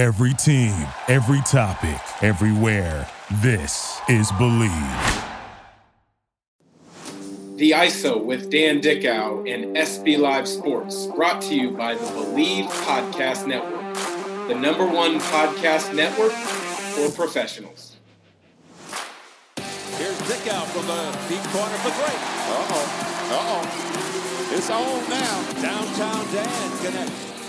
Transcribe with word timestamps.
Every 0.00 0.32
team, 0.32 0.72
every 1.08 1.42
topic, 1.42 2.00
everywhere. 2.22 3.06
This 3.42 4.00
is 4.08 4.32
Bleav. 4.32 5.26
The 7.56 7.72
ISO 7.72 8.24
with 8.24 8.50
Dan 8.50 8.80
Dickau 8.80 9.44
and 9.44 9.76
SB 9.76 10.16
Live 10.18 10.48
Sports, 10.48 11.04
brought 11.08 11.42
to 11.42 11.54
you 11.54 11.72
by 11.72 11.96
the 11.96 12.06
Bleav 12.06 12.68
Podcast 12.86 13.46
Network, 13.46 13.94
the 14.48 14.54
number 14.54 14.86
one 14.86 15.20
podcast 15.20 15.94
network 15.94 16.32
for 16.32 17.10
professionals. 17.10 17.96
Here's 19.56 20.18
Dickau 20.20 20.64
from 20.72 20.86
the 20.86 21.12
deep 21.28 21.42
corner 21.52 21.76
for 21.76 21.90
three. 21.90 22.16
Uh-oh. 22.56 22.86
Uh-oh. 23.36 24.56
It's 24.56 24.70
on 24.70 25.10
now. 25.10 25.60
Downtown 25.60 26.24
Dan 26.32 26.78
connects. 26.78 27.39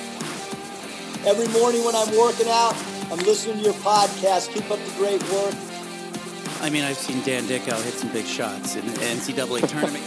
Every 1.24 1.48
morning 1.60 1.86
when 1.86 1.96
I'm 1.96 2.18
working 2.18 2.48
out, 2.48 2.76
I'm 3.12 3.20
listening 3.20 3.58
to 3.58 3.64
your 3.64 3.74
podcast. 3.76 4.52
Keep 4.52 4.72
up 4.72 4.80
the 4.80 4.92
great 4.98 5.22
work. 5.32 5.54
I 6.62 6.70
mean, 6.72 6.84
I've 6.84 6.98
seen 6.98 7.22
Dan 7.24 7.46
Dickau 7.46 7.80
hit 7.82 7.94
some 7.94 8.12
big 8.12 8.26
shots 8.26 8.76
in 8.76 8.86
the 8.88 8.94
NCAA 8.94 9.68
tournament. 9.70 10.04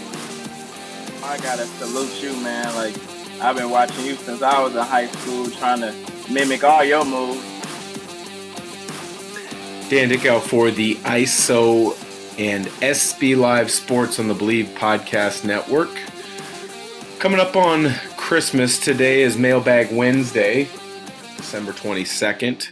I 1.23 1.39
gotta 1.39 1.67
salute 1.67 2.21
you, 2.21 2.33
man. 2.43 2.75
Like, 2.75 2.95
I've 3.41 3.57
been 3.57 3.71
watching 3.71 4.05
you 4.05 4.17
since 4.17 4.43
I 4.43 4.61
was 4.61 4.75
in 4.75 4.83
high 4.83 5.07
school, 5.07 5.49
trying 5.51 5.81
to 5.83 5.95
mimic 6.33 6.65
all 6.65 6.83
your 6.83 7.05
moves. 7.05 7.43
Dan 9.89 10.09
Dickau 10.09 10.41
for 10.41 10.73
the 10.73 10.97
ISO 10.97 11.93
and 12.41 12.67
SB 12.67 13.37
Live 13.37 13.71
Sports 13.71 14.19
on 14.19 14.27
the 14.27 14.35
Bleav 14.35 14.67
Podcast 14.75 15.45
Network. 15.45 15.91
Coming 17.21 17.39
up 17.39 17.55
on 17.55 17.91
Christmas, 18.17 18.81
today 18.81 19.23
is 19.23 19.37
Mailbag 19.37 19.93
Wednesday, 19.93 20.69
December 21.45 21.73
22nd. 21.73 22.71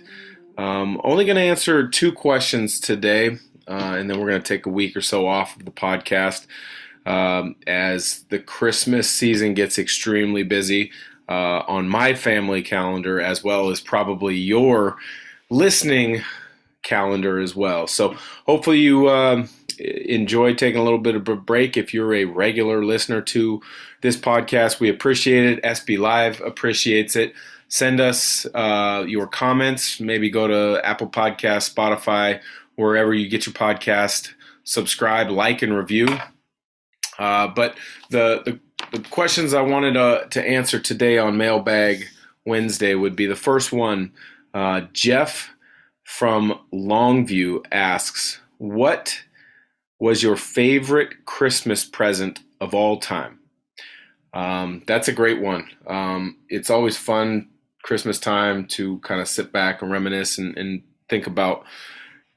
Um, 0.57 0.99
only 1.05 1.27
going 1.27 1.37
to 1.37 1.43
answer 1.43 1.87
two 1.87 2.11
questions 2.11 2.81
today, 2.81 3.37
uh, 3.69 3.97
and 3.99 4.09
then 4.09 4.19
we're 4.19 4.31
going 4.31 4.41
to 4.41 4.49
take 4.49 4.65
a 4.65 4.71
week 4.71 4.97
or 4.97 5.03
so 5.03 5.29
off 5.29 5.55
of 5.59 5.67
the 5.67 5.71
podcast 5.71 6.47
um, 7.05 7.55
as 7.67 8.25
the 8.31 8.39
Christmas 8.39 9.11
season 9.11 9.53
gets 9.53 9.79
extremely 9.79 10.43
busy 10.43 10.91
uh, 11.29 11.65
on 11.69 11.87
my 11.87 12.15
family 12.15 12.63
calendar, 12.63 13.21
as 13.21 13.45
well 13.45 13.69
as 13.69 13.83
probably 13.83 14.37
your 14.37 14.97
listening 15.51 16.23
calendar 16.83 17.39
as 17.39 17.55
well. 17.55 17.87
So 17.87 18.17
hopefully 18.47 18.79
you 18.79 19.11
um, 19.11 19.51
enjoy 19.79 20.55
taking 20.55 20.81
a 20.81 20.83
little 20.83 20.99
bit 20.99 21.15
of 21.15 21.29
a 21.29 21.37
break. 21.37 21.77
If 21.77 21.93
you're 21.93 22.15
a 22.15 22.25
regular 22.25 22.83
listener 22.83 23.21
to 23.21 23.61
this 24.01 24.17
podcast, 24.17 24.81
we 24.81 24.89
appreciate 24.89 25.45
it. 25.45 25.63
SB 25.63 25.99
Live 25.99 26.41
appreciates 26.41 27.17
it. 27.17 27.35
Send 27.73 28.01
us 28.01 28.45
uh, 28.55 29.03
your 29.09 29.27
comments. 29.27 29.99
Maybe 29.99 30.29
go 30.29 30.47
to 30.47 30.87
Apple 30.87 31.07
Podcast, 31.07 31.73
Spotify, 31.73 32.39
wherever 32.75 33.15
you 33.15 33.31
get 33.31 33.47
your 33.47 33.55
podcast. 33.55 34.35
Subscribe, 34.63 35.31
like, 35.31 35.63
and 35.63 35.75
review. 35.75 36.07
Uh, 37.19 37.49
but 37.49 37.79
the, 38.11 38.43
the, 38.45 38.61
the 38.95 39.09
questions 39.09 39.55
I 39.55 39.63
wanted 39.63 39.95
to, 39.95 40.27
to 40.33 40.47
answer 40.47 40.79
today 40.79 41.17
on 41.17 41.39
Mailbag 41.39 42.05
Wednesday 42.45 42.95
would 42.95 43.17
be 43.17 43.25
the 43.25 43.37
first 43.37 43.73
one. 43.73 44.13
Uh, 44.53 44.83
Jeff 44.93 45.49
from 46.05 46.61
Longview 46.75 47.65
asks, 47.73 48.39
"What 48.59 49.19
was 49.99 50.23
your 50.23 50.37
favorite 50.37 51.25
Christmas 51.25 51.87
present 51.87 52.41
of 52.61 52.75
all 52.75 52.99
time?" 52.99 53.39
Um, 54.35 54.83
that's 54.87 55.09
a 55.09 55.13
great 55.13 55.41
one. 55.41 55.71
Um, 55.87 56.37
it's 56.51 56.69
always 56.69 56.99
fun 56.99 57.49
Christmas 57.83 58.19
time 58.19 58.67
to 58.69 58.99
kind 59.01 59.21
of 59.21 59.29
sit 59.29 59.53
back 59.53 59.83
and 59.83 59.91
reminisce 59.91 60.39
and, 60.39 60.57
and 60.57 60.83
think 61.09 61.27
about 61.27 61.65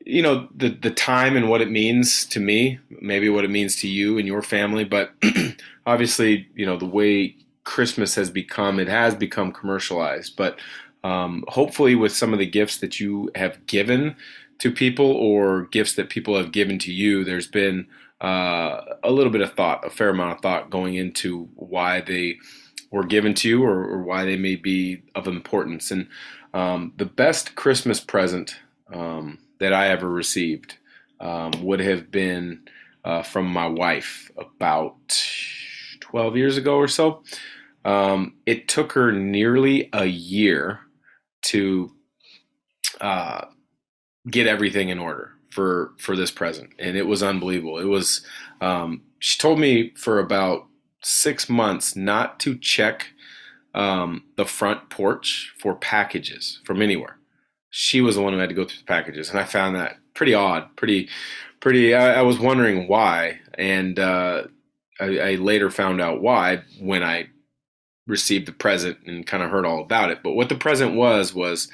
you 0.05 0.21
know 0.21 0.47
the 0.55 0.69
the 0.69 0.91
time 0.91 1.35
and 1.35 1.49
what 1.49 1.61
it 1.61 1.71
means 1.71 2.25
to 2.25 2.39
me 2.39 2.79
maybe 3.01 3.27
what 3.27 3.43
it 3.43 3.49
means 3.49 3.75
to 3.77 3.87
you 3.87 4.17
and 4.17 4.27
your 4.27 4.41
family 4.41 4.83
but 4.83 5.11
obviously 5.85 6.47
you 6.55 6.65
know 6.65 6.77
the 6.77 6.85
way 6.85 7.35
christmas 7.63 8.13
has 8.15 8.29
become 8.29 8.79
it 8.79 8.87
has 8.87 9.15
become 9.15 9.51
commercialized 9.51 10.35
but 10.37 10.59
um, 11.03 11.43
hopefully 11.49 11.93
with 11.93 12.11
some 12.11 12.33
of 12.33 12.39
the 12.39 12.49
gifts 12.49 12.79
that 12.79 12.99
you 12.99 13.29
have 13.35 13.63
given 13.67 14.15
to 14.57 14.71
people 14.71 15.11
or 15.11 15.67
gifts 15.67 15.93
that 15.93 16.09
people 16.09 16.35
have 16.37 16.51
given 16.51 16.79
to 16.79 16.91
you 16.91 17.23
there's 17.23 17.47
been 17.47 17.87
uh, 18.21 18.81
a 19.03 19.11
little 19.11 19.31
bit 19.31 19.41
of 19.41 19.53
thought 19.53 19.85
a 19.85 19.89
fair 19.89 20.09
amount 20.09 20.35
of 20.35 20.41
thought 20.41 20.69
going 20.69 20.95
into 20.95 21.49
why 21.55 22.01
they 22.01 22.37
were 22.95 23.05
given 23.05 23.33
to 23.33 23.49
you 23.49 23.63
or, 23.63 23.83
or 23.83 24.01
why 24.03 24.25
they 24.25 24.37
may 24.37 24.55
be 24.55 25.01
of 25.13 25.27
importance 25.27 25.91
and 25.91 26.07
um, 26.53 26.93
the 26.97 27.05
best 27.05 27.55
christmas 27.55 27.99
present 27.99 28.57
um, 28.93 29.37
that 29.59 29.73
I 29.73 29.89
ever 29.89 30.09
received 30.09 30.77
um, 31.19 31.51
would 31.61 31.79
have 31.79 32.11
been 32.11 32.63
uh, 33.03 33.23
from 33.23 33.47
my 33.47 33.67
wife 33.67 34.31
about 34.37 34.95
12 36.01 36.37
years 36.37 36.57
ago 36.57 36.77
or 36.77 36.87
so. 36.87 37.23
Um, 37.83 38.35
it 38.45 38.67
took 38.67 38.93
her 38.93 39.11
nearly 39.11 39.89
a 39.93 40.05
year 40.05 40.81
to 41.43 41.93
uh, 42.99 43.45
get 44.29 44.47
everything 44.47 44.89
in 44.89 44.99
order 44.99 45.31
for 45.51 45.93
for 45.99 46.15
this 46.15 46.31
present, 46.31 46.71
and 46.79 46.97
it 46.97 47.05
was 47.05 47.21
unbelievable. 47.21 47.77
It 47.77 47.85
was. 47.85 48.25
Um, 48.59 49.03
she 49.19 49.37
told 49.37 49.59
me 49.59 49.93
for 49.95 50.19
about 50.19 50.65
six 51.05 51.49
months 51.49 51.95
not 51.95 52.39
to 52.39 52.57
check 52.57 53.07
um, 53.73 54.23
the 54.37 54.45
front 54.45 54.89
porch 54.89 55.53
for 55.57 55.75
packages 55.75 56.61
from 56.65 56.81
anywhere 56.81 57.17
she 57.77 57.99
was 57.99 58.15
the 58.15 58.21
one 58.21 58.31
who 58.31 58.39
had 58.39 58.47
to 58.47 58.55
go 58.55 58.63
through 58.63 58.77
the 58.77 58.85
packages, 58.85 59.29
and 59.29 59.37
I 59.37 59.43
found 59.43 59.75
that 59.75 59.97
pretty 60.13 60.33
odd, 60.33 60.73
pretty, 60.77 61.09
pretty. 61.59 61.93
I, 61.93 62.19
I 62.19 62.21
was 62.21 62.39
wondering 62.39 62.87
why, 62.87 63.41
and 63.55 63.99
uh, 63.99 64.43
I, 64.97 65.19
I, 65.19 65.35
later 65.35 65.69
found 65.69 65.99
out 65.99 66.21
why 66.21 66.61
when 66.79 67.03
I 67.03 67.27
received 68.07 68.47
the 68.47 68.53
present 68.53 68.99
and 69.05 69.27
kind 69.27 69.43
of 69.43 69.49
heard 69.51 69.65
all 69.65 69.81
about 69.81 70.09
it. 70.09 70.23
But 70.23 70.35
what 70.35 70.47
the 70.47 70.55
present 70.55 70.95
was 70.95 71.33
was 71.33 71.67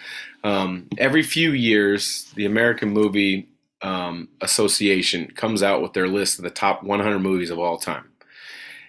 um, 0.43 0.87
every 0.97 1.21
few 1.21 1.51
years 1.51 2.31
the 2.33 2.47
American 2.47 2.89
Movie 2.89 3.47
um, 3.83 4.27
Association 4.41 5.27
comes 5.35 5.61
out 5.61 5.83
with 5.83 5.93
their 5.93 6.07
list 6.07 6.39
of 6.39 6.43
the 6.45 6.49
top 6.49 6.81
100 6.81 7.19
movies 7.19 7.51
of 7.51 7.59
all 7.59 7.77
time, 7.77 8.09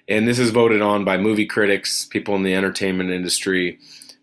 and 0.08 0.26
this 0.26 0.38
is 0.38 0.50
voted 0.50 0.82
on 0.82 1.04
by 1.04 1.16
movie 1.16 1.46
critics, 1.46 2.06
people 2.06 2.34
in 2.34 2.42
the 2.42 2.54
entertainment 2.54 3.10
industry. 3.10 3.78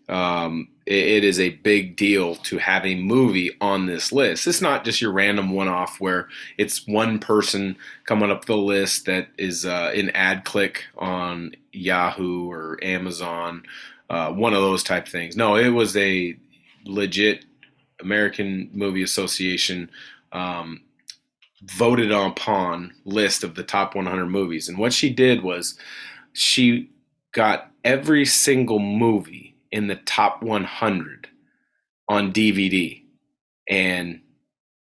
Um, 0.08 0.68
it 0.86 1.22
is 1.22 1.38
a 1.38 1.50
big 1.50 1.94
deal 1.94 2.34
to 2.34 2.58
have 2.58 2.84
a 2.84 2.96
movie 2.96 3.56
on 3.60 3.86
this 3.86 4.10
list. 4.10 4.48
It's 4.48 4.60
not 4.60 4.84
just 4.84 5.00
your 5.00 5.12
random 5.12 5.50
one 5.50 5.68
off 5.68 6.00
where 6.00 6.28
it's 6.58 6.84
one 6.84 7.20
person 7.20 7.76
coming 8.06 8.28
up 8.28 8.46
the 8.46 8.56
list 8.56 9.06
that 9.06 9.28
is 9.38 9.64
uh, 9.64 9.92
an 9.94 10.10
ad 10.10 10.44
click 10.44 10.86
on 10.98 11.52
Yahoo 11.72 12.50
or 12.50 12.76
Amazon, 12.82 13.62
uh, 14.08 14.32
one 14.32 14.52
of 14.52 14.62
those 14.62 14.82
type 14.82 15.06
things. 15.06 15.36
No, 15.36 15.54
it 15.54 15.68
was 15.68 15.96
a 15.96 16.36
legit 16.84 17.44
American 18.00 18.70
Movie 18.72 19.04
Association 19.04 19.90
um, 20.32 20.80
voted 21.62 22.10
upon 22.10 22.92
list 23.04 23.44
of 23.44 23.54
the 23.54 23.62
top 23.62 23.94
100 23.94 24.26
movies. 24.26 24.68
And 24.68 24.78
what 24.78 24.92
she 24.92 25.10
did 25.10 25.42
was 25.42 25.78
she 26.32 26.90
got 27.32 27.70
every 27.84 28.24
single 28.24 28.78
movie 28.78 29.56
in 29.70 29.86
the 29.86 29.96
top 29.96 30.42
100 30.42 31.28
on 32.08 32.32
DVD 32.32 33.02
and 33.68 34.20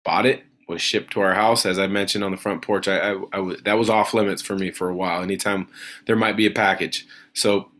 bought 0.04 0.26
it 0.26 0.44
was 0.68 0.80
shipped 0.80 1.12
to 1.12 1.20
our 1.20 1.34
house. 1.34 1.66
As 1.66 1.78
i 1.78 1.86
mentioned 1.86 2.24
on 2.24 2.30
the 2.30 2.36
front 2.36 2.62
porch 2.62 2.86
I, 2.88 2.98
I, 2.98 3.24
I, 3.32 3.56
that 3.64 3.78
was 3.78 3.90
off 3.90 4.14
limits 4.14 4.40
for 4.40 4.56
me 4.56 4.70
for 4.70 4.88
a 4.88 4.94
while. 4.94 5.22
Anytime 5.22 5.68
there 6.06 6.16
might 6.16 6.36
be 6.36 6.46
a 6.46 6.50
package. 6.50 7.06
So 7.34 7.70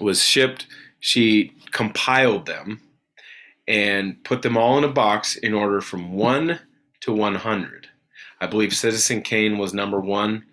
was 0.00 0.22
shipped. 0.22 0.66
She 0.98 1.52
compiled 1.70 2.46
them 2.46 2.80
and 3.68 4.22
put 4.24 4.42
them 4.42 4.56
all 4.56 4.78
in 4.78 4.84
a 4.84 4.88
box 4.88 5.36
in 5.36 5.54
order 5.54 5.80
from 5.80 6.12
1 6.12 6.58
to 7.00 7.12
100 7.12 7.83
i 8.40 8.46
believe 8.46 8.74
citizen 8.74 9.22
kane 9.22 9.58
was 9.58 9.74
number 9.74 10.00
one 10.00 10.44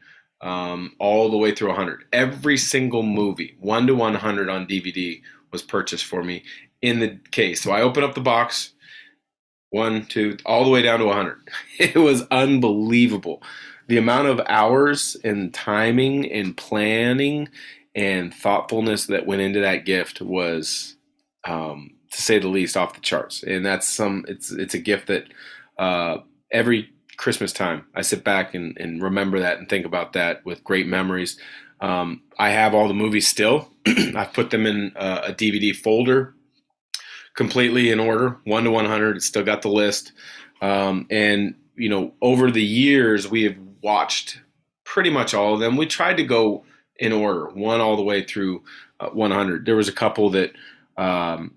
um, 0.42 0.96
all 1.00 1.30
the 1.30 1.38
way 1.38 1.54
through 1.54 1.68
100 1.68 2.06
every 2.14 2.58
single 2.58 3.04
movie 3.04 3.56
1 3.60 3.88
to 3.88 3.96
100 3.96 4.50
on 4.50 4.66
dvd 4.66 5.22
was 5.52 5.62
purchased 5.62 6.06
for 6.06 6.24
me 6.24 6.44
in 6.82 7.00
the 7.00 7.20
case. 7.32 7.62
So 7.62 7.72
I 7.72 7.82
open 7.82 8.04
up 8.04 8.16
the 8.16 8.22
box, 8.22 8.74
one, 9.70 10.06
two, 10.06 10.38
all 10.46 10.64
the 10.64 10.70
way 10.70 10.82
down 10.82 11.00
to 11.00 11.06
100. 11.06 11.38
It 11.80 11.96
was 11.96 12.24
unbelievable. 12.32 13.42
The 13.88 13.98
amount 13.98 14.28
of 14.28 14.42
hours 14.48 15.18
and 15.24 15.54
timing 15.54 16.32
and 16.32 16.56
planning 16.56 17.50
and 17.96 18.34
thoughtfulness 18.34 19.08
that 19.08 19.26
went 19.26 19.42
into 19.42 19.60
that 19.62 19.86
gift 19.86 20.22
was, 20.22 20.96
um, 21.46 21.92
to 22.12 22.22
say 22.22 22.40
the 22.40 22.48
least, 22.48 22.78
off 22.78 22.94
the 22.94 23.02
charts. 23.02 23.44
And 23.44 23.66
that's 23.66 23.88
some. 23.88 24.26
It's 24.28 24.52
it's 24.52 24.76
a 24.76 24.80
gift 24.80 25.08
that 25.08 25.26
uh, 25.78 26.18
every 26.52 26.90
Christmas 27.22 27.54
time 27.54 27.86
I 27.94 28.02
sit 28.02 28.24
back 28.24 28.56
and, 28.56 28.76
and 28.80 29.00
remember 29.00 29.40
that 29.40 29.60
and 29.60 29.70
think 29.70 29.86
about 29.86 30.14
that 30.14 30.44
with 30.44 30.64
great 30.64 30.88
memories. 30.88 31.38
Um, 31.80 32.24
I 32.40 32.50
have 32.50 32.74
all 32.74 32.88
the 32.88 32.96
movies 32.96 33.28
still. 33.28 33.70
I've 33.88 34.34
put 34.34 34.50
them 34.50 34.66
in 34.66 34.92
a, 34.96 35.26
a, 35.28 35.34
DVD 35.34 35.76
folder 35.76 36.34
completely 37.36 37.92
in 37.92 38.00
order, 38.00 38.40
one 38.46 38.64
to 38.64 38.72
one 38.72 38.86
hundred. 38.86 39.18
It's 39.18 39.28
still 39.28 39.44
got 39.44 39.62
the 39.62 39.70
list, 39.70 40.14
um, 40.64 41.06
and 41.12 41.54
you 41.76 41.90
know, 41.90 42.12
over 42.24 42.50
the 42.50 42.64
years 42.64 43.30
we 43.30 43.44
have 43.44 43.58
watched 43.84 44.42
pretty 44.84 45.12
much 45.12 45.36
all 45.36 45.54
of 45.54 45.60
them. 45.60 45.78
We 45.78 45.86
tried 45.86 46.18
to 46.18 46.24
go 46.24 46.66
in 46.98 47.12
order, 47.12 47.50
one 47.50 47.82
all 47.82 47.98
the 47.98 48.04
way 48.04 48.24
through 48.24 48.64
uh, 49.00 49.10
100. 49.10 49.66
There 49.66 49.76
was 49.76 49.88
a 49.88 49.94
couple 49.94 50.32
that 50.32 50.54
um, 50.98 51.54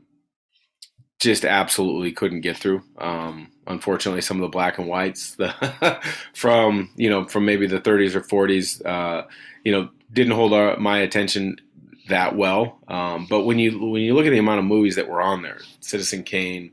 just 1.20 1.46
absolutely 1.46 2.12
couldn't 2.12 2.42
get 2.42 2.58
through. 2.58 2.82
Um, 2.98 3.50
unfortunately, 3.66 4.20
some 4.20 4.36
of 4.36 4.42
the 4.42 4.48
black 4.48 4.78
and 4.78 4.88
whites 4.88 5.34
the 5.36 6.00
from 6.34 6.90
you 6.96 7.10
know 7.10 7.26
from 7.26 7.44
maybe 7.44 7.66
the 7.66 7.80
30s 7.80 8.14
or 8.14 8.20
40s, 8.20 8.84
uh, 8.84 9.26
you 9.64 9.72
know, 9.72 9.90
didn't 10.12 10.34
hold 10.34 10.52
our, 10.52 10.76
my 10.78 10.98
attention 10.98 11.60
that 12.08 12.36
well. 12.36 12.78
Um, 12.88 13.26
but 13.28 13.44
when 13.44 13.58
you 13.58 13.78
when 13.90 14.02
you 14.02 14.14
look 14.14 14.26
at 14.26 14.30
the 14.30 14.38
amount 14.38 14.60
of 14.60 14.64
movies 14.64 14.96
that 14.96 15.08
were 15.08 15.22
on 15.22 15.42
there, 15.42 15.60
Citizen 15.80 16.22
Kane, 16.22 16.72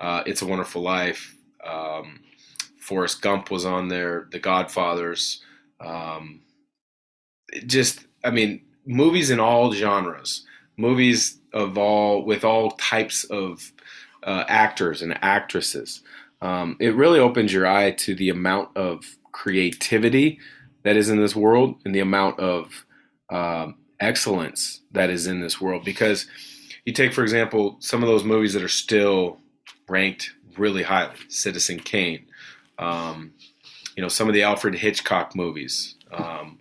uh, 0.00 0.22
It's 0.26 0.42
a 0.42 0.46
Wonderful 0.46 0.82
Life, 0.82 1.36
um, 1.64 2.20
Forrest 2.80 3.22
Gump 3.22 3.50
was 3.50 3.64
on 3.64 3.88
there, 3.88 4.28
The 4.30 4.38
Godfathers, 4.38 5.42
um, 5.80 6.40
just 7.66 8.06
I 8.24 8.30
mean 8.30 8.62
movies 8.86 9.30
in 9.30 9.40
all 9.40 9.72
genres, 9.72 10.46
movies 10.76 11.38
of 11.52 11.76
all 11.76 12.24
with 12.24 12.44
all 12.44 12.72
types 12.72 13.24
of 13.24 13.72
uh, 14.22 14.44
actors 14.48 15.02
and 15.02 15.18
actresses. 15.22 16.02
Um, 16.40 16.76
it 16.78 16.94
really 16.94 17.18
opens 17.18 17.52
your 17.52 17.66
eye 17.66 17.90
to 17.92 18.14
the 18.14 18.28
amount 18.28 18.76
of 18.76 19.16
creativity 19.32 20.38
that 20.84 20.96
is 20.96 21.08
in 21.08 21.18
this 21.18 21.34
world 21.34 21.76
and 21.84 21.94
the 21.94 22.00
amount 22.00 22.38
of 22.38 22.84
um, 23.30 23.76
excellence 24.00 24.80
that 24.92 25.10
is 25.10 25.26
in 25.26 25.40
this 25.40 25.60
world. 25.60 25.84
Because 25.84 26.26
you 26.84 26.92
take, 26.92 27.12
for 27.12 27.22
example, 27.22 27.76
some 27.80 28.02
of 28.02 28.08
those 28.08 28.24
movies 28.24 28.54
that 28.54 28.62
are 28.62 28.68
still 28.68 29.38
ranked 29.88 30.32
really 30.56 30.82
highly, 30.82 31.16
Citizen 31.28 31.78
Kane, 31.80 32.26
um, 32.78 33.32
you 33.96 34.02
know, 34.02 34.08
some 34.08 34.28
of 34.28 34.34
the 34.34 34.42
Alfred 34.42 34.76
Hitchcock 34.76 35.34
movies. 35.34 35.96
Um, 36.12 36.58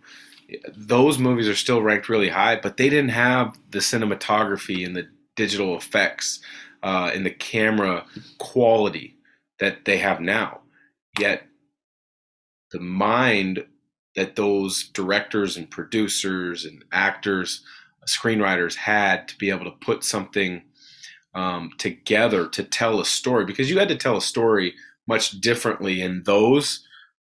those 0.76 1.18
movies 1.20 1.48
are 1.48 1.56
still 1.56 1.82
ranked 1.82 2.10
really 2.10 2.30
high, 2.30 2.56
but 2.56 2.78
they 2.78 2.90
didn't 2.90 3.10
have 3.10 3.58
the 3.72 3.80
cinematography 3.80 4.86
and 4.86 4.96
the 4.96 5.08
digital 5.36 5.78
effects 5.78 6.40
uh, 6.84 7.12
and 7.14 7.26
the 7.26 7.32
camera 7.32 8.06
quality 8.38 9.17
that 9.60 9.86
they 9.86 9.98
have 9.98 10.20
now. 10.20 10.62
Yet 11.20 11.44
the 12.72 12.80
mind 12.80 13.66
that 14.16 14.36
those 14.36 14.90
directors 14.90 15.58
and 15.58 15.70
producers 15.70 16.66
and 16.66 16.84
actors, 16.92 17.64
screenwriters 18.08 18.76
had 18.76 19.28
to 19.28 19.38
be 19.38 19.50
able 19.50 19.66
to 19.66 19.86
put 19.86 20.04
something 20.04 20.64
um, 21.36 21.72
together 21.78 22.48
to 22.48 22.64
tell 22.64 23.00
a 23.00 23.06
story, 23.06 23.46
because 23.46 23.70
you 23.70 23.78
had 23.78 23.90
to 23.90 23.96
tell 23.96 24.18
a 24.18 24.22
story 24.22 24.74
much 25.08 25.40
differently 25.40 26.02
in 26.02 26.24
those 26.24 26.84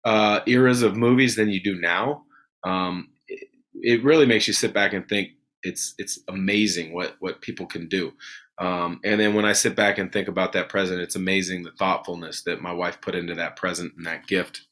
uh, 0.04 0.40
eras 0.46 0.82
of 0.82 0.96
movies 0.96 1.36
than 1.36 1.48
you 1.48 1.62
do 1.62 1.80
now. 1.80 2.24
Um, 2.64 3.10
it, 3.28 3.48
it 3.74 4.04
really 4.04 4.26
makes 4.26 4.46
you 4.48 4.54
sit 4.54 4.74
back 4.74 4.92
and 4.92 5.08
think 5.08 5.30
it's 5.62 5.94
it's 5.98 6.18
amazing 6.28 6.92
what 6.92 7.16
what 7.20 7.40
people 7.40 7.66
can 7.66 7.88
do. 7.88 8.12
Um, 8.58 9.00
and 9.04 9.20
then 9.20 9.34
when 9.34 9.44
I 9.44 9.52
sit 9.52 9.74
back 9.74 9.98
and 9.98 10.12
think 10.12 10.28
about 10.28 10.52
that 10.52 10.68
present, 10.68 11.00
it's 11.00 11.16
amazing 11.16 11.62
the 11.62 11.72
thoughtfulness 11.72 12.42
that 12.42 12.60
my 12.60 12.72
wife 12.72 13.00
put 13.00 13.14
into 13.14 13.34
that 13.34 13.56
present 13.56 13.92
and 13.96 14.06
that 14.06 14.26
gift. 14.26 14.62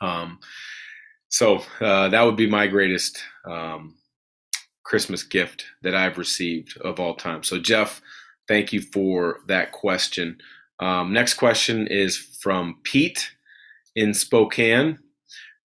Um, 0.00 0.38
so 1.28 1.62
uh, 1.80 2.08
that 2.08 2.22
would 2.22 2.36
be 2.36 2.48
my 2.48 2.66
greatest 2.66 3.22
um, 3.46 3.96
Christmas 4.84 5.22
gift 5.22 5.66
that 5.82 5.94
I've 5.94 6.18
received 6.18 6.78
of 6.78 6.98
all 6.98 7.14
time. 7.14 7.42
So 7.42 7.58
Jeff, 7.58 8.00
thank 8.46 8.72
you 8.72 8.80
for 8.80 9.40
that 9.48 9.72
question. 9.72 10.38
Um, 10.80 11.12
next 11.12 11.34
question 11.34 11.86
is 11.86 12.16
from 12.16 12.78
Pete 12.84 13.32
in 13.94 14.14
Spokane. 14.14 14.98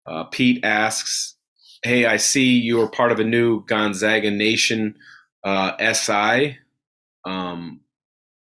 Uh, 0.07 0.23
Pete 0.23 0.63
asks, 0.63 1.35
"Hey, 1.83 2.05
I 2.05 2.17
see 2.17 2.57
you 2.57 2.81
are 2.81 2.89
part 2.89 3.11
of 3.11 3.19
a 3.19 3.23
new 3.23 3.63
Gonzaga 3.65 4.31
Nation 4.31 4.95
uh, 5.43 5.73
SI 5.93 6.57
um, 7.25 7.81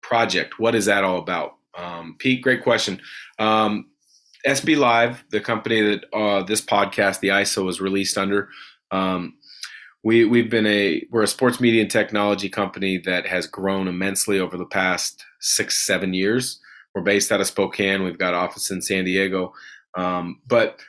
project. 0.01 0.59
What 0.59 0.75
is 0.75 0.85
that 0.85 1.03
all 1.03 1.19
about?" 1.19 1.55
Um, 1.77 2.15
Pete, 2.19 2.41
great 2.41 2.63
question. 2.63 3.01
Um, 3.39 3.87
SB 4.45 4.77
Live, 4.77 5.25
the 5.31 5.41
company 5.41 5.81
that 5.81 6.05
uh, 6.13 6.43
this 6.43 6.61
podcast, 6.61 7.19
the 7.19 7.29
ISO, 7.29 7.67
is 7.69 7.81
released 7.81 8.17
under. 8.17 8.49
Um, 8.91 9.35
we 10.03 10.23
we've 10.23 10.51
been 10.51 10.67
a 10.67 11.03
we're 11.11 11.23
a 11.23 11.27
sports 11.27 11.59
media 11.59 11.81
and 11.81 11.89
technology 11.89 12.47
company 12.47 12.99
that 12.99 13.25
has 13.25 13.47
grown 13.47 13.87
immensely 13.87 14.39
over 14.39 14.55
the 14.55 14.65
past 14.65 15.25
six 15.41 15.85
seven 15.85 16.13
years. 16.13 16.59
We're 16.93 17.01
based 17.01 17.31
out 17.31 17.41
of 17.41 17.47
Spokane. 17.47 18.03
We've 18.03 18.17
got 18.17 18.35
office 18.35 18.69
in 18.69 18.81
San 18.81 19.03
Diego, 19.03 19.53
um, 19.97 20.39
but 20.47 20.79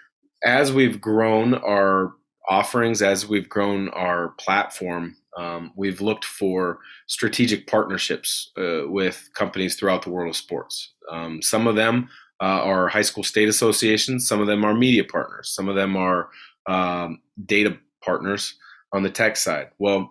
as 0.45 0.73
we've 0.73 1.01
grown 1.01 1.55
our 1.55 2.13
offerings, 2.49 3.01
as 3.01 3.27
we've 3.27 3.49
grown 3.49 3.89
our 3.89 4.35
platform, 4.39 5.17
um, 5.37 5.73
we've 5.77 6.01
looked 6.01 6.25
for 6.25 6.79
strategic 7.07 7.67
partnerships 7.67 8.51
uh, 8.59 8.83
with 8.87 9.29
companies 9.35 9.77
throughout 9.77 10.03
the 10.03 10.11
world 10.11 10.29
of 10.29 10.37
sports. 10.37 10.95
Um, 11.11 11.43
some 11.43 11.67
of 11.67 11.77
them 11.77 12.09
uh, 12.41 12.63
are 12.63 12.89
high 12.89 13.03
school 13.03 13.25
state 13.25 13.49
associations, 13.49 14.29
some 14.29 14.41
of 14.41 14.47
them 14.47 14.65
are 14.65 14.75
media 14.75 15.05
partners, 15.05 15.51
some 15.51 15.69
of 15.69 15.77
them 15.77 15.97
are 15.97 16.29
um, 16.67 17.21
data 17.45 17.77
partners 18.05 18.55
on 18.93 19.03
the 19.03 19.11
tech 19.11 19.37
side. 19.37 19.69
Well, 19.79 20.11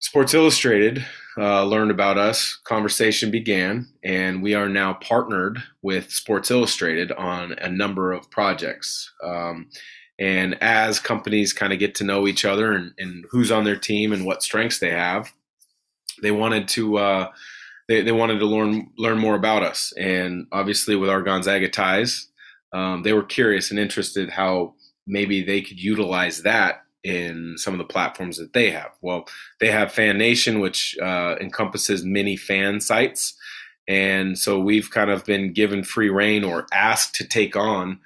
Sports 0.00 0.34
Illustrated 0.34 1.04
uh, 1.38 1.64
learned 1.64 1.92
about 1.92 2.18
us, 2.18 2.58
conversation 2.64 3.30
began, 3.30 3.86
and 4.02 4.42
we 4.42 4.52
are 4.52 4.68
now 4.68 4.94
partnered 4.94 5.62
with 5.80 6.10
Sports 6.10 6.50
Illustrated 6.50 7.12
on 7.12 7.52
a 7.52 7.68
number 7.68 8.12
of 8.12 8.28
projects. 8.28 9.12
Um, 9.24 9.68
and 10.22 10.56
as 10.62 11.00
companies 11.00 11.52
kind 11.52 11.72
of 11.72 11.80
get 11.80 11.96
to 11.96 12.04
know 12.04 12.28
each 12.28 12.44
other 12.44 12.72
and, 12.72 12.94
and, 12.96 13.24
who's 13.32 13.50
on 13.50 13.64
their 13.64 13.76
team 13.76 14.12
and 14.12 14.24
what 14.24 14.40
strengths 14.40 14.78
they 14.78 14.90
have, 14.90 15.32
they 16.22 16.30
wanted 16.30 16.68
to 16.68 16.96
uh, 16.96 17.28
they, 17.88 18.02
they 18.02 18.12
wanted 18.12 18.38
to 18.38 18.46
learn 18.46 18.88
learn 18.96 19.18
more 19.18 19.34
about 19.34 19.64
us. 19.64 19.92
And 19.98 20.46
obviously, 20.52 20.94
with 20.94 21.10
our 21.10 21.22
Gonzaga 21.22 21.68
ties, 21.68 22.28
um, 22.72 23.02
they 23.02 23.12
were 23.12 23.24
curious 23.24 23.70
and 23.70 23.80
interested 23.80 24.30
how 24.30 24.74
maybe 25.08 25.42
they 25.42 25.60
could 25.60 25.80
utilize 25.80 26.42
that 26.42 26.84
in 27.02 27.54
some 27.58 27.74
of 27.74 27.78
the 27.78 27.92
platforms 27.92 28.36
that 28.36 28.52
they 28.52 28.70
have. 28.70 28.92
Well, 29.00 29.26
they 29.58 29.72
have 29.72 29.90
Fan 29.90 30.18
Nation, 30.18 30.60
which 30.60 30.96
uh, 31.02 31.34
encompasses 31.40 32.04
many 32.04 32.36
fan 32.36 32.80
sites. 32.80 33.34
And 33.88 34.38
so 34.38 34.60
we've 34.60 34.92
kind 34.92 35.10
of 35.10 35.24
been 35.24 35.52
given 35.52 35.82
free 35.82 36.10
reign 36.10 36.44
or 36.44 36.68
asked 36.72 37.16
to 37.16 37.26
take 37.26 37.56
on 37.56 37.98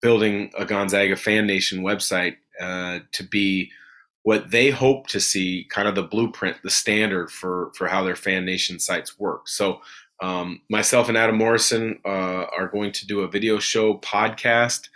building 0.00 0.50
a 0.56 0.64
Gonzaga 0.64 1.16
Fan 1.16 1.46
Nation 1.46 1.82
website 1.82 2.36
uh, 2.60 3.00
to 3.12 3.24
be 3.24 3.70
what 4.22 4.50
they 4.50 4.70
hope 4.70 5.06
to 5.08 5.20
see 5.20 5.66
kind 5.70 5.88
of 5.88 5.94
the 5.94 6.02
blueprint, 6.02 6.58
the 6.62 6.70
standard 6.70 7.30
for, 7.30 7.72
for 7.76 7.86
how 7.86 8.02
their 8.02 8.16
Fan 8.16 8.44
Nation 8.44 8.78
sites 8.78 9.18
work. 9.18 9.48
So 9.48 9.80
um, 10.20 10.60
myself 10.68 11.08
and 11.08 11.16
Adam 11.16 11.36
Morrison 11.36 11.98
uh, 12.04 12.44
are 12.56 12.68
going 12.68 12.92
to 12.92 13.06
do 13.06 13.20
a 13.20 13.28
video 13.28 13.58
show 13.58 13.98
podcast 13.98 14.88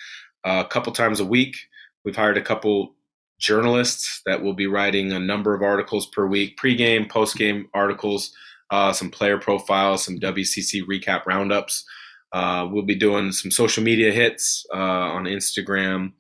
uh, 0.45 0.63
a 0.67 0.69
couple 0.69 0.93
times 0.93 1.21
a 1.21 1.25
week. 1.25 1.57
We've 2.05 2.17
hired 2.17 2.37
a 2.37 2.43
couple 2.43 2.95
journalists 3.39 4.23
that 4.27 4.43
will 4.43 4.55
be 4.55 4.67
writing 4.67 5.13
a 5.13 5.19
number 5.19 5.55
of 5.55 5.63
articles 5.63 6.07
per 6.07 6.27
week, 6.27 6.59
pregame, 6.59 7.09
postgame 7.09 7.65
articles, 7.75 8.33
uh, 8.71 8.93
some 8.93 9.11
player 9.11 9.39
profiles, 9.39 10.05
some 10.05 10.19
WCC 10.19 10.83
recap 10.83 11.27
roundups. 11.27 11.85
Uh, 12.33 12.67
we'll 12.71 12.85
be 12.85 12.95
doing 12.95 13.33
some 13.33 13.51
social 13.51 13.83
media 13.83 14.13
hits 14.13 14.67
uh, 14.73 14.77
on 14.77 15.25
Instagram, 15.25 16.13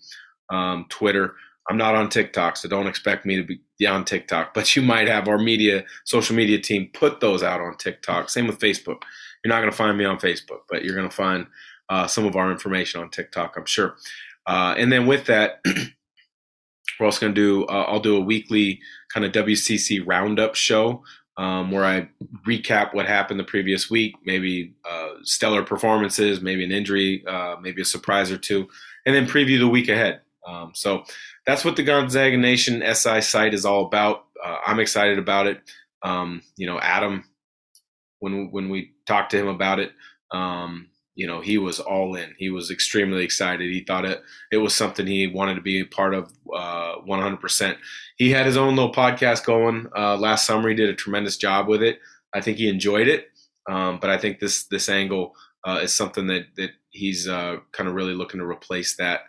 um, 0.50 0.86
Twitter. 0.88 1.34
I'm 1.70 1.76
not 1.76 1.94
on 1.94 2.08
TikTok, 2.08 2.56
so 2.56 2.68
don't 2.68 2.86
expect 2.86 3.24
me 3.24 3.36
to 3.36 3.42
be 3.44 3.86
on 3.86 4.04
TikTok, 4.04 4.52
but 4.52 4.74
you 4.76 4.82
might 4.82 5.08
have 5.08 5.28
our 5.28 5.38
media, 5.38 5.84
social 6.04 6.36
media 6.36 6.58
team 6.58 6.90
put 6.92 7.20
those 7.20 7.42
out 7.42 7.60
on 7.60 7.76
TikTok. 7.76 8.30
Same 8.30 8.46
with 8.46 8.58
Facebook. 8.58 9.02
You're 9.42 9.52
not 9.52 9.60
going 9.60 9.70
to 9.70 9.76
find 9.76 9.96
me 9.96 10.04
on 10.04 10.18
Facebook, 10.18 10.60
but 10.68 10.84
you're 10.84 10.94
going 10.94 11.08
to 11.08 11.14
find 11.14 11.46
uh, 11.88 12.06
some 12.06 12.26
of 12.26 12.36
our 12.36 12.50
information 12.50 13.00
on 13.00 13.10
TikTok, 13.10 13.54
I'm 13.56 13.66
sure. 13.66 13.96
Uh, 14.46 14.74
and 14.76 14.92
then 14.92 15.06
with 15.06 15.26
that, 15.26 15.60
We're 16.98 17.06
also 17.06 17.20
going 17.20 17.34
to 17.34 17.40
do, 17.40 17.64
uh, 17.66 17.86
I'll 17.88 18.00
do 18.00 18.16
a 18.16 18.20
weekly 18.20 18.80
kind 19.12 19.26
of 19.26 19.32
WCC 19.32 20.02
roundup 20.06 20.54
show 20.54 21.02
um, 21.36 21.70
where 21.70 21.84
I 21.84 22.08
recap 22.46 22.94
what 22.94 23.06
happened 23.06 23.40
the 23.40 23.44
previous 23.44 23.90
week, 23.90 24.14
maybe 24.24 24.74
uh, 24.88 25.14
stellar 25.22 25.62
performances, 25.62 26.40
maybe 26.40 26.64
an 26.64 26.72
injury, 26.72 27.24
uh, 27.26 27.56
maybe 27.60 27.82
a 27.82 27.86
surprise 27.86 28.30
or 28.30 28.38
two, 28.38 28.68
and 29.06 29.14
then 29.14 29.26
preview 29.26 29.58
the 29.58 29.68
week 29.68 29.88
ahead. 29.88 30.20
Um, 30.46 30.72
so 30.74 31.04
that's 31.46 31.64
what 31.64 31.76
the 31.76 31.82
Gonzaga 31.82 32.36
Nation 32.36 32.82
SI 32.94 33.20
site 33.20 33.54
is 33.54 33.64
all 33.64 33.86
about. 33.86 34.26
Uh, 34.44 34.58
I'm 34.66 34.80
excited 34.80 35.18
about 35.18 35.46
it. 35.46 35.60
Um, 36.02 36.42
you 36.56 36.66
know, 36.66 36.78
Adam, 36.80 37.24
when 38.18 38.50
when 38.50 38.68
we 38.68 38.92
talked 39.06 39.30
to 39.30 39.38
him 39.38 39.48
about 39.48 39.78
it, 39.78 39.92
um, 40.32 40.88
you 41.14 41.26
know 41.26 41.40
he 41.40 41.58
was 41.58 41.78
all 41.78 42.14
in 42.14 42.34
he 42.38 42.50
was 42.50 42.70
extremely 42.70 43.22
excited 43.24 43.70
he 43.70 43.84
thought 43.84 44.04
it 44.04 44.22
it 44.50 44.58
was 44.58 44.74
something 44.74 45.06
he 45.06 45.26
wanted 45.26 45.54
to 45.54 45.60
be 45.60 45.80
a 45.80 45.86
part 45.86 46.14
of 46.14 46.32
uh, 46.54 46.96
100% 47.06 47.76
he 48.16 48.30
had 48.30 48.46
his 48.46 48.56
own 48.56 48.76
little 48.76 48.92
podcast 48.92 49.44
going 49.44 49.86
uh, 49.96 50.16
last 50.16 50.46
summer 50.46 50.68
he 50.68 50.74
did 50.74 50.88
a 50.88 50.94
tremendous 50.94 51.36
job 51.36 51.68
with 51.68 51.82
it 51.82 51.98
I 52.32 52.40
think 52.40 52.58
he 52.58 52.68
enjoyed 52.68 53.08
it, 53.08 53.28
um, 53.68 53.98
but 54.00 54.10
I 54.10 54.18
think 54.18 54.38
this 54.38 54.64
this 54.64 54.88
angle 54.88 55.34
uh, 55.64 55.80
is 55.82 55.92
something 55.92 56.26
that 56.28 56.46
that 56.56 56.70
he's 56.90 57.28
uh, 57.28 57.56
kind 57.72 57.88
of 57.88 57.94
really 57.94 58.14
looking 58.14 58.40
to 58.40 58.46
replace 58.46 58.96
that 58.96 59.22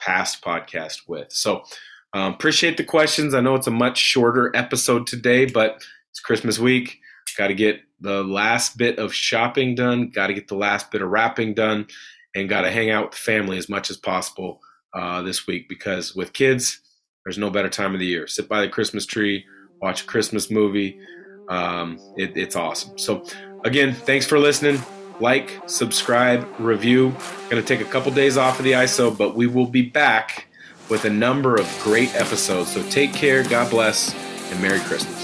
past 0.00 0.42
podcast 0.42 1.08
with. 1.08 1.32
So 1.32 1.64
um, 2.12 2.34
appreciate 2.34 2.76
the 2.76 2.84
questions. 2.84 3.34
I 3.34 3.40
know 3.40 3.54
it's 3.54 3.66
a 3.66 3.72
much 3.72 3.98
shorter 3.98 4.54
episode 4.54 5.06
today, 5.06 5.46
but 5.46 5.82
it's 6.10 6.20
Christmas 6.20 6.58
week. 6.58 6.98
Got 7.36 7.48
to 7.48 7.54
get 7.54 7.80
the 8.04 8.22
last 8.22 8.76
bit 8.76 8.98
of 8.98 9.14
shopping 9.14 9.74
done. 9.74 10.10
Got 10.10 10.28
to 10.28 10.34
get 10.34 10.46
the 10.46 10.56
last 10.56 10.90
bit 10.90 11.02
of 11.02 11.08
wrapping 11.08 11.54
done, 11.54 11.86
and 12.34 12.48
got 12.48 12.60
to 12.60 12.70
hang 12.70 12.90
out 12.90 13.06
with 13.06 13.12
the 13.12 13.18
family 13.18 13.58
as 13.58 13.68
much 13.68 13.90
as 13.90 13.96
possible 13.96 14.60
uh, 14.92 15.22
this 15.22 15.46
week 15.46 15.68
because 15.68 16.14
with 16.14 16.32
kids, 16.32 16.80
there's 17.24 17.38
no 17.38 17.50
better 17.50 17.70
time 17.70 17.94
of 17.94 18.00
the 18.00 18.06
year. 18.06 18.26
Sit 18.26 18.48
by 18.48 18.60
the 18.60 18.68
Christmas 18.68 19.06
tree, 19.06 19.44
watch 19.80 20.02
a 20.02 20.06
Christmas 20.06 20.50
movie. 20.50 21.00
Um, 21.48 21.98
it, 22.16 22.36
it's 22.36 22.56
awesome. 22.56 22.98
So, 22.98 23.24
again, 23.64 23.94
thanks 23.94 24.26
for 24.26 24.38
listening. 24.38 24.80
Like, 25.20 25.62
subscribe, 25.66 26.46
review. 26.58 27.10
Going 27.48 27.62
to 27.62 27.66
take 27.66 27.80
a 27.80 27.90
couple 27.90 28.12
days 28.12 28.36
off 28.36 28.58
of 28.58 28.64
the 28.64 28.72
ISO, 28.72 29.16
but 29.16 29.34
we 29.34 29.46
will 29.46 29.66
be 29.66 29.82
back 29.82 30.48
with 30.90 31.06
a 31.06 31.10
number 31.10 31.54
of 31.54 31.80
great 31.82 32.14
episodes. 32.14 32.72
So 32.72 32.82
take 32.90 33.14
care, 33.14 33.42
God 33.44 33.70
bless, 33.70 34.14
and 34.52 34.60
Merry 34.60 34.80
Christmas. 34.80 35.23